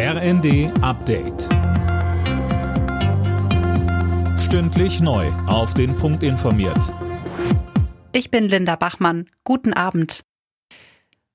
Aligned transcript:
RND 0.00 0.70
Update. 0.80 1.48
Stündlich 4.38 5.00
neu. 5.00 5.26
Auf 5.48 5.74
den 5.74 5.96
Punkt 5.96 6.22
informiert. 6.22 6.94
Ich 8.12 8.30
bin 8.30 8.48
Linda 8.48 8.76
Bachmann. 8.76 9.28
Guten 9.42 9.72
Abend. 9.72 10.20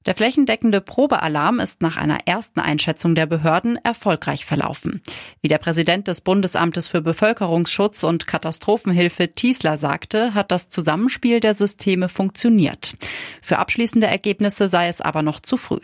Der 0.05 0.15
flächendeckende 0.15 0.79
Probealarm 0.79 1.59
ist 1.59 1.81
nach 1.81 1.97
einer 1.97 2.19
ersten 2.25 2.61
Einschätzung 2.61 3.15
der 3.15 3.25
Behörden 3.25 3.77
erfolgreich 3.83 4.45
verlaufen. 4.45 5.01
Wie 5.41 5.49
der 5.49 5.57
Präsident 5.57 6.07
des 6.07 6.21
Bundesamtes 6.21 6.87
für 6.87 7.01
Bevölkerungsschutz 7.01 8.05
und 8.05 8.27
Katastrophenhilfe 8.27 9.33
Tiesler 9.33 9.75
sagte, 9.75 10.33
hat 10.35 10.53
das 10.53 10.69
Zusammenspiel 10.69 11.41
der 11.41 11.53
Systeme 11.53 12.07
funktioniert. 12.07 12.95
Für 13.41 13.59
abschließende 13.59 14.07
Ergebnisse 14.07 14.69
sei 14.69 14.87
es 14.87 15.01
aber 15.01 15.21
noch 15.21 15.41
zu 15.41 15.57
früh. 15.57 15.81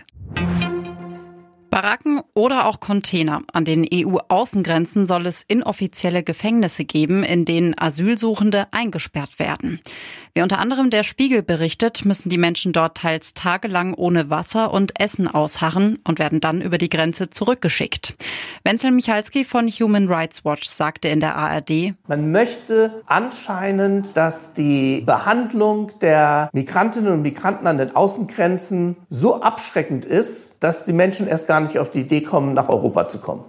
Baracken 1.69 2.21
oder 2.33 2.65
auch 2.65 2.79
Container. 2.79 3.41
An 3.53 3.65
den 3.65 3.87
EU-Außengrenzen 3.91 5.05
soll 5.05 5.27
es 5.27 5.43
inoffizielle 5.47 6.23
Gefängnisse 6.23 6.85
geben, 6.85 7.23
in 7.23 7.45
denen 7.45 7.77
Asylsuchende 7.77 8.67
eingesperrt 8.71 9.39
werden. 9.39 9.79
Wie 10.33 10.41
unter 10.41 10.59
anderem 10.59 10.89
der 10.89 11.03
Spiegel 11.03 11.43
berichtet, 11.43 12.05
müssen 12.05 12.29
die 12.29 12.37
Menschen 12.37 12.71
dort 12.71 12.97
teils 12.97 13.33
tagelang 13.33 13.93
ohne 13.93 14.29
Wasser 14.29 14.71
und 14.71 14.99
Essen 14.99 15.27
ausharren 15.27 15.99
und 16.07 16.19
werden 16.19 16.39
dann 16.39 16.61
über 16.61 16.77
die 16.77 16.89
Grenze 16.89 17.29
zurückgeschickt. 17.29 18.15
Wenzel 18.63 18.91
Michalski 18.91 19.43
von 19.43 19.67
Human 19.67 20.07
Rights 20.07 20.45
Watch 20.45 20.67
sagte 20.67 21.07
in 21.07 21.19
der 21.19 21.35
ARD, 21.35 21.93
Man 22.07 22.31
möchte 22.31 23.03
anscheinend, 23.05 24.15
dass 24.15 24.53
die 24.53 25.01
Behandlung 25.01 25.91
der 26.01 26.49
Migrantinnen 26.53 27.13
und 27.13 27.21
Migranten 27.21 27.67
an 27.67 27.77
den 27.77 27.95
Außengrenzen 27.95 28.97
so 29.09 29.41
abschreckend 29.41 30.05
ist, 30.05 30.63
dass 30.63 30.85
die 30.85 30.93
Menschen 30.93 31.27
erst 31.27 31.47
gar 31.47 31.58
nicht 31.61 31.79
auf 31.79 31.89
die 31.89 32.01
Idee 32.01 32.21
kommen, 32.21 32.53
nach 32.53 32.69
Europa 32.69 33.07
zu 33.07 33.19
kommen. 33.19 33.43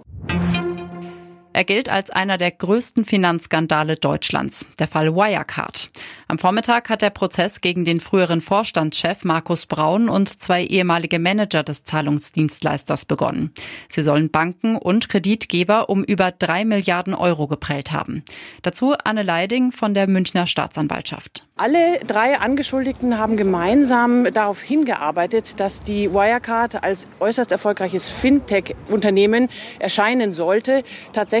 Er 1.53 1.65
gilt 1.65 1.89
als 1.89 2.09
einer 2.09 2.37
der 2.37 2.51
größten 2.51 3.03
Finanzskandale 3.03 3.95
Deutschlands, 3.95 4.65
der 4.79 4.87
Fall 4.87 5.13
Wirecard. 5.13 5.91
Am 6.29 6.39
Vormittag 6.39 6.89
hat 6.89 7.01
der 7.01 7.09
Prozess 7.09 7.59
gegen 7.59 7.83
den 7.83 7.99
früheren 7.99 8.39
Vorstandschef 8.39 9.25
Markus 9.25 9.65
Braun 9.65 10.07
und 10.07 10.29
zwei 10.29 10.63
ehemalige 10.63 11.19
Manager 11.19 11.63
des 11.63 11.83
Zahlungsdienstleisters 11.83 13.03
begonnen. 13.03 13.51
Sie 13.89 14.01
sollen 14.01 14.31
Banken 14.31 14.77
und 14.77 15.09
Kreditgeber 15.09 15.89
um 15.89 16.05
über 16.05 16.31
drei 16.31 16.63
Milliarden 16.63 17.13
Euro 17.13 17.47
geprellt 17.47 17.91
haben. 17.91 18.23
Dazu 18.61 18.93
Anne 19.03 19.23
Leiding 19.23 19.73
von 19.73 19.93
der 19.93 20.07
Münchner 20.07 20.47
Staatsanwaltschaft. 20.47 21.45
Alle 21.57 21.99
drei 21.99 22.39
Angeschuldigten 22.39 23.19
haben 23.19 23.37
gemeinsam 23.37 24.33
darauf 24.33 24.61
hingearbeitet, 24.61 25.59
dass 25.59 25.83
die 25.83 26.11
Wirecard 26.11 26.83
als 26.83 27.05
äußerst 27.19 27.51
erfolgreiches 27.51 28.09
Fintech-Unternehmen 28.09 29.47
erscheinen 29.77 30.31
sollte. 30.31 30.83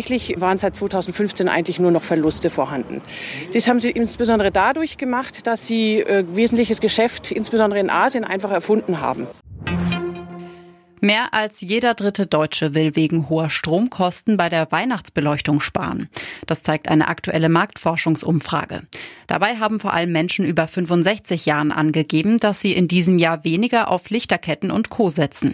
Tatsächlich 0.01 0.41
waren 0.41 0.57
seit 0.57 0.75
2015 0.75 1.47
eigentlich 1.47 1.77
nur 1.77 1.91
noch 1.91 2.01
Verluste 2.01 2.49
vorhanden. 2.49 3.03
Dies 3.53 3.67
haben 3.67 3.79
sie 3.79 3.91
insbesondere 3.91 4.51
dadurch 4.51 4.97
gemacht, 4.97 5.45
dass 5.45 5.67
sie 5.67 5.99
äh, 5.99 6.25
wesentliches 6.27 6.81
Geschäft 6.81 7.31
insbesondere 7.31 7.79
in 7.79 7.91
Asien 7.91 8.23
einfach 8.23 8.49
erfunden 8.49 8.99
haben. 8.99 9.27
Mehr 11.01 11.35
als 11.35 11.61
jeder 11.61 11.93
dritte 11.93 12.25
Deutsche 12.25 12.73
will 12.73 12.95
wegen 12.95 13.29
hoher 13.29 13.51
Stromkosten 13.51 14.37
bei 14.37 14.49
der 14.49 14.71
Weihnachtsbeleuchtung 14.71 15.61
sparen. 15.61 16.09
Das 16.47 16.63
zeigt 16.63 16.87
eine 16.87 17.07
aktuelle 17.07 17.49
Marktforschungsumfrage. 17.49 18.81
Dabei 19.27 19.57
haben 19.57 19.79
vor 19.79 19.93
allem 19.93 20.11
Menschen 20.11 20.45
über 20.45 20.67
65 20.67 21.45
Jahren 21.45 21.71
angegeben, 21.71 22.37
dass 22.39 22.59
sie 22.59 22.73
in 22.73 22.87
diesem 22.87 23.19
Jahr 23.19 23.43
weniger 23.43 23.91
auf 23.91 24.09
Lichterketten 24.09 24.71
und 24.71 24.89
Co 24.89 25.11
setzen. 25.11 25.53